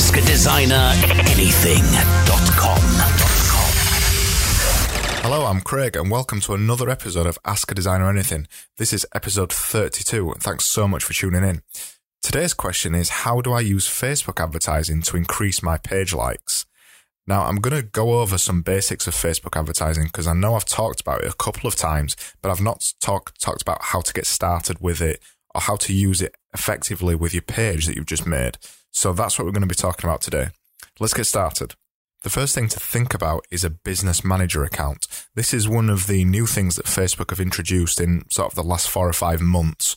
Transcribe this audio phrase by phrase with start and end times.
[0.00, 0.94] Ask a Designer
[1.28, 2.80] Anything.com.
[5.20, 8.48] Hello, I'm Craig, and welcome to another episode of Ask a Designer Anything.
[8.78, 11.60] This is episode 32, and thanks so much for tuning in.
[12.22, 16.64] Today's question is How do I use Facebook advertising to increase my page likes?
[17.26, 20.64] Now, I'm going to go over some basics of Facebook advertising because I know I've
[20.64, 24.14] talked about it a couple of times, but I've not talk, talked about how to
[24.14, 25.20] get started with it
[25.54, 28.58] or how to use it effectively with your page that you've just made.
[28.90, 30.48] So that's what we're going to be talking about today.
[30.98, 31.74] Let's get started.
[32.22, 35.06] The first thing to think about is a business manager account.
[35.34, 38.62] This is one of the new things that Facebook have introduced in sort of the
[38.62, 39.96] last four or five months.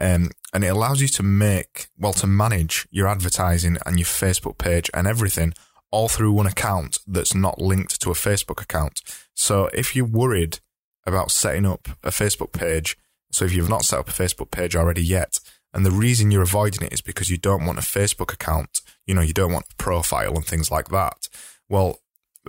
[0.00, 4.56] Um, and it allows you to make, well, to manage your advertising and your Facebook
[4.56, 5.52] page and everything
[5.90, 9.02] all through one account that's not linked to a Facebook account.
[9.34, 10.60] So if you're worried
[11.06, 12.96] about setting up a Facebook page,
[13.30, 15.38] so if you've not set up a Facebook page already yet,
[15.72, 19.14] and the reason you're avoiding it is because you don't want a Facebook account, you
[19.14, 21.28] know, you don't want a profile and things like that.
[21.68, 22.00] Well,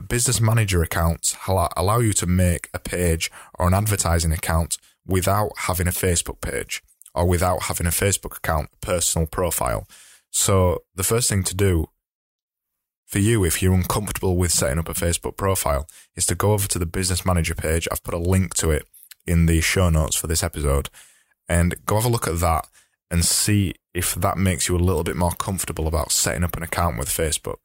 [0.07, 5.87] business manager accounts allow you to make a page or an advertising account without having
[5.87, 6.81] a Facebook page
[7.13, 9.87] or without having a Facebook account, personal profile.
[10.31, 11.87] So the first thing to do
[13.05, 16.67] for you, if you're uncomfortable with setting up a Facebook profile, is to go over
[16.67, 17.87] to the business manager page.
[17.91, 18.85] I've put a link to it
[19.29, 20.89] in the show notes for this episode
[21.47, 22.67] and go have a look at that
[23.11, 26.63] and see if that makes you a little bit more comfortable about setting up an
[26.63, 27.57] account with Facebook.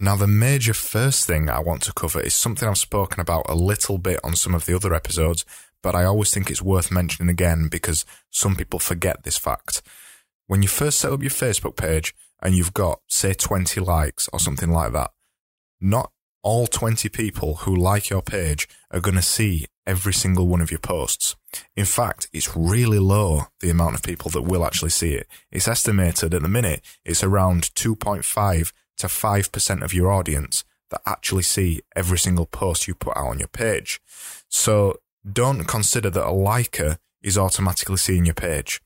[0.00, 3.54] Now, the major first thing I want to cover is something I've spoken about a
[3.54, 5.44] little bit on some of the other episodes,
[5.82, 9.82] but I always think it's worth mentioning again because some people forget this fact.
[10.46, 14.38] When you first set up your Facebook page, and you've got, say, 20 likes or
[14.38, 15.10] something like that,
[15.80, 20.60] not all 20 people who like your page are going to see every single one
[20.60, 21.34] of your posts.
[21.74, 25.26] In fact, it's really low, the amount of people that will actually see it.
[25.50, 31.42] It's estimated at the minute it's around 2.5 to 5% of your audience that actually
[31.42, 34.00] see every single post you put out on your page.
[34.48, 38.80] So don't consider that a liker is automatically seeing your page.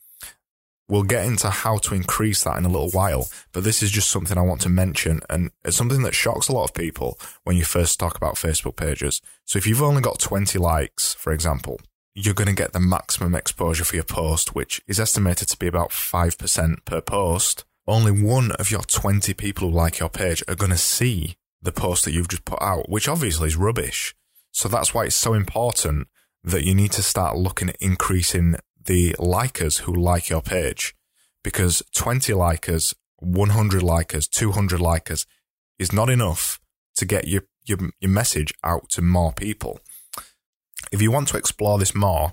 [0.92, 4.10] We'll get into how to increase that in a little while, but this is just
[4.10, 7.56] something I want to mention, and it's something that shocks a lot of people when
[7.56, 9.22] you first talk about Facebook pages.
[9.46, 11.80] So if you've only got 20 likes, for example,
[12.14, 15.66] you're going to get the maximum exposure for your post, which is estimated to be
[15.66, 17.64] about 5% per post.
[17.86, 21.72] Only one of your 20 people who like your page are going to see the
[21.72, 24.14] post that you've just put out, which obviously is rubbish.
[24.50, 26.08] So that's why it's so important
[26.44, 30.94] that you need to start looking at increasing the likers who like your page
[31.42, 35.26] because 20 likers, 100 likers, 200 likers
[35.78, 36.60] is not enough
[36.96, 39.80] to get your, your, your message out to more people.
[40.90, 42.32] If you want to explore this more,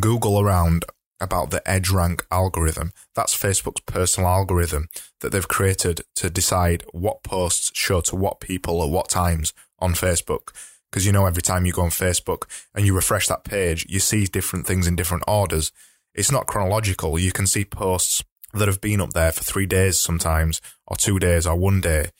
[0.00, 0.84] Google around
[1.20, 2.92] about the EdgeRank algorithm.
[3.14, 4.88] That's Facebook's personal algorithm
[5.20, 9.94] that they've created to decide what posts show to what people at what times on
[9.94, 10.50] Facebook.
[10.94, 13.98] Because you know, every time you go on Facebook and you refresh that page, you
[13.98, 15.72] see different things in different orders.
[16.14, 17.18] It's not chronological.
[17.18, 18.22] You can see posts
[18.52, 22.10] that have been up there for three days sometimes, or two days, or one day.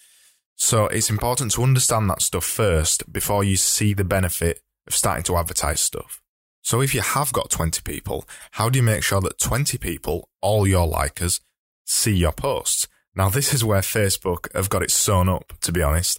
[0.56, 5.22] So it's important to understand that stuff first before you see the benefit of starting
[5.26, 6.20] to advertise stuff.
[6.60, 10.28] So if you have got 20 people, how do you make sure that 20 people,
[10.40, 11.38] all your likers,
[11.84, 12.88] see your posts?
[13.14, 16.18] Now, this is where Facebook have got it sewn up, to be honest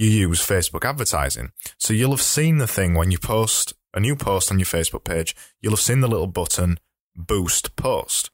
[0.00, 1.52] you use Facebook advertising.
[1.76, 5.04] So you'll have seen the thing when you post a new post on your Facebook
[5.04, 6.78] page, you'll have seen the little button
[7.14, 8.30] boost post.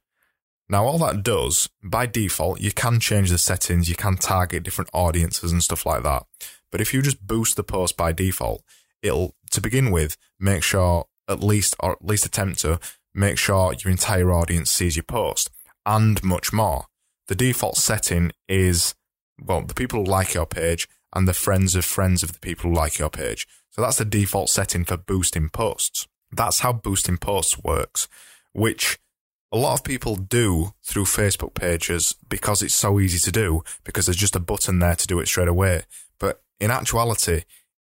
[0.69, 4.91] Now, all that does, by default, you can change the settings, you can target different
[4.93, 6.25] audiences and stuff like that.
[6.71, 8.62] But if you just boost the post by default,
[9.03, 12.78] it'll, to begin with, make sure at least, or at least attempt to
[13.12, 15.50] make sure your entire audience sees your post
[15.84, 16.87] and much more.
[17.27, 18.94] The default setting is,
[19.41, 22.71] well, the people who like your page and the friends of friends of the people
[22.71, 23.47] who like your page.
[23.71, 26.06] So that's the default setting for boosting posts.
[26.33, 28.09] That's how boosting posts works,
[28.53, 28.99] which
[29.53, 34.07] a lot of people do through Facebook pages because it's so easy to do, because
[34.07, 35.83] there's just a button there to do it straight away.
[36.19, 37.42] But in actuality,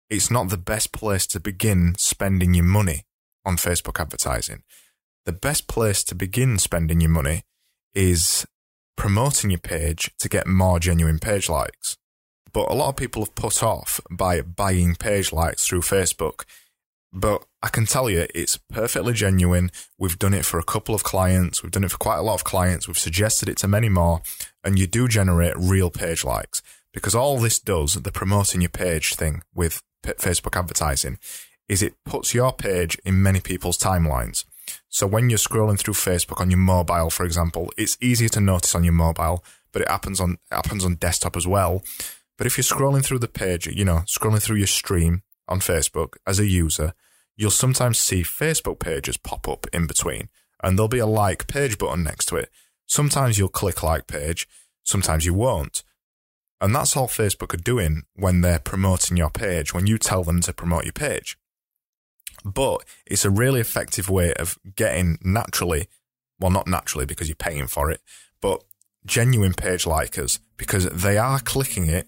[0.10, 3.06] it's not the best place to begin spending your money
[3.46, 4.64] on Facebook advertising.
[5.26, 7.44] The best place to begin spending your money
[7.94, 8.46] is
[8.98, 11.98] promoting your page to get more genuine page likes
[12.54, 16.44] but a lot of people have put off by buying page likes through Facebook.
[17.14, 19.72] But I can tell you, it's perfectly genuine.
[19.98, 21.62] We've done it for a couple of clients.
[21.62, 22.88] We've done it for quite a lot of clients.
[22.88, 24.22] We've suggested it to many more.
[24.64, 26.62] And you do generate real page likes
[26.94, 31.18] because all this does, the promoting your page thing with Facebook advertising,
[31.68, 34.46] is it puts your page in many people's timelines.
[34.88, 38.76] So when you're scrolling through Facebook on your mobile, for example, it's easier to notice
[38.76, 41.84] on your mobile but it happens on it happens on desktop as well.
[42.42, 46.16] But if you're scrolling through the page, you know, scrolling through your stream on Facebook
[46.26, 46.96] as a user,
[47.38, 50.28] you'll sometimes see Facebook pages pop up in between,
[50.64, 52.50] and there'll be a like page button next to it.
[52.88, 54.48] Sometimes you'll click like page,
[54.82, 55.84] sometimes you won't.
[56.60, 60.42] And that's all Facebook are doing when they're promoting your page, when you tell them
[60.42, 61.38] to promote your page.
[62.44, 65.90] But it's a really effective way of getting naturally,
[66.40, 68.02] well, not naturally because you're paying for it,
[68.42, 68.64] but
[69.06, 72.08] genuine page likers because they are clicking it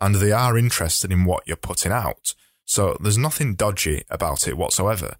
[0.00, 2.34] and they are interested in what you're putting out.
[2.64, 5.16] So there's nothing dodgy about it whatsoever.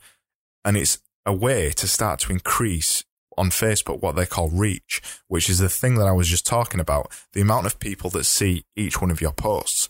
[0.65, 3.05] And it's a way to start to increase
[3.37, 6.81] on Facebook what they call reach, which is the thing that I was just talking
[6.81, 9.89] about, the amount of people that see each one of your posts.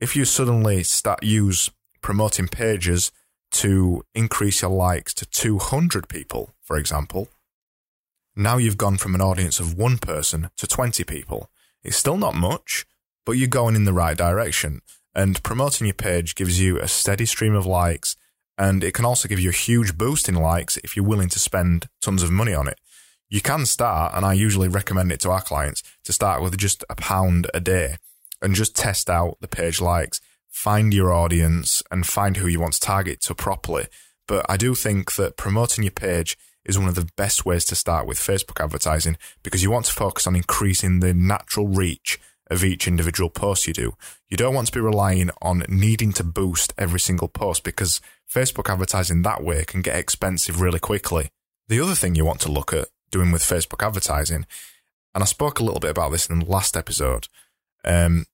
[0.00, 1.70] If you suddenly start use
[2.02, 3.10] promoting pages
[3.52, 7.28] to increase your likes to 200 people, for example,
[8.34, 11.50] now you've gone from an audience of one person to 20 people.
[11.82, 12.86] It's still not much,
[13.24, 14.80] but you're going in the right direction.
[15.14, 18.16] And promoting your page gives you a steady stream of likes
[18.58, 21.38] and it can also give you a huge boost in likes if you're willing to
[21.38, 22.78] spend tons of money on it.
[23.28, 26.84] You can start, and I usually recommend it to our clients, to start with just
[26.90, 27.96] a pound a day
[28.42, 30.20] and just test out the page likes,
[30.50, 33.86] find your audience and find who you want to target to properly.
[34.28, 37.74] But I do think that promoting your page is one of the best ways to
[37.74, 42.20] start with Facebook advertising because you want to focus on increasing the natural reach
[42.52, 43.94] of each individual post you do.
[44.28, 48.00] You don't want to be relying on needing to boost every single post because
[48.32, 51.30] Facebook advertising that way can get expensive really quickly.
[51.68, 54.46] The other thing you want to look at doing with Facebook advertising,
[55.14, 57.28] and I spoke a little bit about this in the last episode,
[57.84, 58.26] um,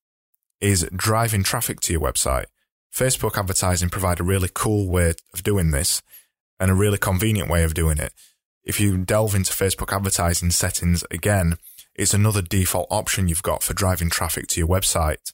[0.61, 2.47] is driving traffic to your website.
[2.93, 6.03] Facebook advertising provide a really cool way of doing this
[6.59, 8.12] and a really convenient way of doing it.
[8.64, 11.56] If you delve into Facebook advertising settings again,
[11.99, 15.33] it's another default option you've got for driving traffic to your website.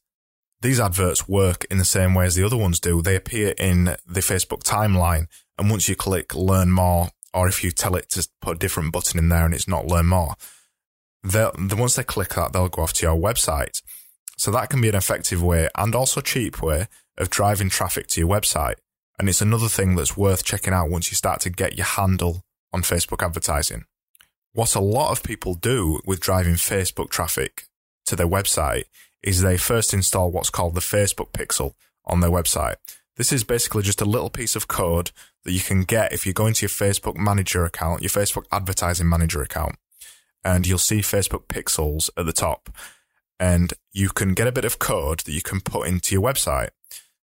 [0.63, 3.03] These adverts work in the same way as the other ones do.
[3.03, 5.27] They appear in the Facebook timeline.
[5.59, 8.93] And once you click learn more, or if you tell it to put a different
[8.93, 10.37] button in there and it's not learn more,
[11.23, 13.83] the once they click that, they'll go off to your website.
[14.39, 16.89] So that can be an effective way and also cheap way
[17.19, 18.77] of driving traffic to your website.
[19.19, 22.43] And it's another thing that's worth checking out once you start to get your handle
[22.73, 23.85] on Facebook advertising.
[24.55, 27.65] What a lot of people do with driving Facebook traffic
[28.07, 28.85] to their website
[29.21, 31.75] is they first install what's called the Facebook Pixel
[32.05, 32.77] on their website.
[33.17, 35.11] This is basically just a little piece of code
[35.43, 39.09] that you can get if you go into your Facebook manager account, your Facebook advertising
[39.09, 39.75] manager account,
[40.45, 42.71] and you'll see Facebook pixels at the top.
[43.41, 46.69] And you can get a bit of code that you can put into your website.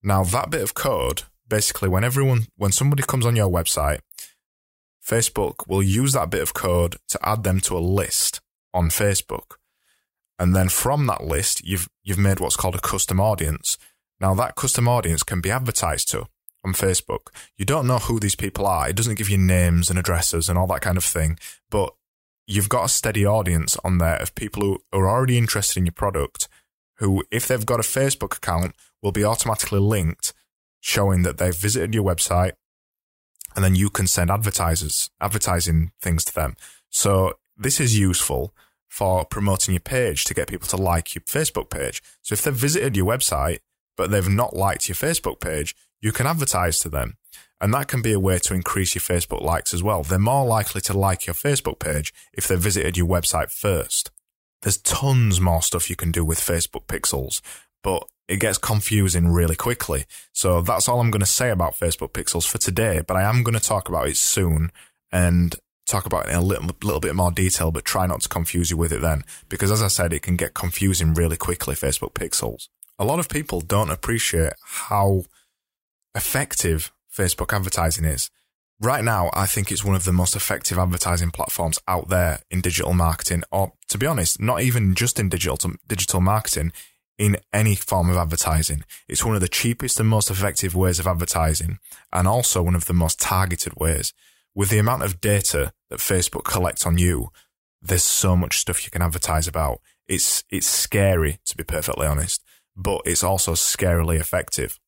[0.04, 4.00] Now, that bit of code, basically, when everyone, when somebody comes on your website,
[5.06, 8.42] Facebook will use that bit of code to add them to a list
[8.74, 9.58] on Facebook.
[10.40, 13.78] And then from that list, you've, you've made what's called a custom audience.
[14.20, 16.28] Now that custom audience can be advertised to
[16.64, 17.28] on Facebook.
[17.58, 18.90] You don't know who these people are.
[18.90, 21.38] It doesn't give you names and addresses and all that kind of thing,
[21.70, 21.94] but
[22.48, 25.94] you've got a steady audience on there of people who are already interested in your
[25.94, 26.48] product,
[26.98, 30.34] who, if they've got a Facebook account, will be automatically linked,
[30.80, 32.54] showing that they've visited your website,
[33.56, 36.56] and then you can send advertisers, advertising things to them.
[36.90, 38.54] So this is useful
[38.88, 42.02] for promoting your page to get people to like your Facebook page.
[42.22, 43.60] So if they've visited your website,
[43.98, 47.18] but they've not liked your Facebook page, you can advertise to them.
[47.62, 50.04] And that can be a way to increase your Facebook likes as well.
[50.04, 54.12] They're more likely to like your Facebook page if they visited your website first.
[54.62, 57.42] There's tons more stuff you can do with Facebook pixels,
[57.82, 60.06] but it gets confusing really quickly.
[60.32, 63.44] So that's all I'm going to say about Facebook Pixels for today, but I am
[63.44, 64.72] going to talk about it soon
[65.12, 68.30] and talk about it in a little, little bit more detail, but try not to
[68.30, 69.24] confuse you with it then.
[69.50, 72.70] Because as I said, it can get confusing really quickly, Facebook Pixels.
[72.98, 75.26] A lot of people don't appreciate how
[76.16, 78.30] effective Facebook advertising is.
[78.80, 82.62] Right now, I think it's one of the most effective advertising platforms out there in
[82.62, 86.74] digital marketing, or to be honest, not even just in digital digital marketing
[87.18, 88.84] in any form of advertising.
[89.08, 91.80] It's one of the cheapest and most effective ways of advertising
[92.12, 94.14] and also one of the most targeted ways.
[94.56, 97.30] With the amount of data that Facebook collects on you,
[97.82, 99.80] there's so much stuff you can advertise about.
[100.08, 102.44] It's, it's scary to be perfectly honest,
[102.76, 104.80] but it's also scarily effective.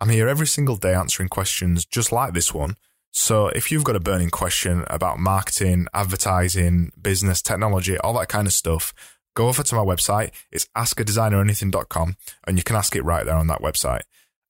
[0.00, 2.76] I'm here every single day answering questions just like this one.
[3.12, 8.46] So if you've got a burning question about marketing, advertising, business, technology, all that kind
[8.46, 8.94] of stuff,
[9.34, 10.30] go over to my website.
[10.50, 14.02] It's askadesigneranything.com and you can ask it right there on that website.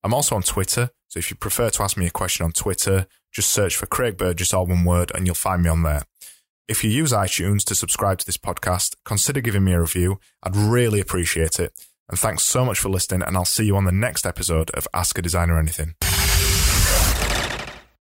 [0.03, 0.91] I'm also on Twitter.
[1.09, 4.17] So if you prefer to ask me a question on Twitter, just search for Craig
[4.17, 6.03] Burgess, all one word, and you'll find me on there.
[6.69, 10.21] If you use iTunes to subscribe to this podcast, consider giving me a review.
[10.43, 11.73] I'd really appreciate it.
[12.09, 14.87] And thanks so much for listening, and I'll see you on the next episode of
[14.93, 15.95] Ask a Designer Anything.